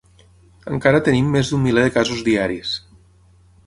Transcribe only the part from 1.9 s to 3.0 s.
de casos diaris.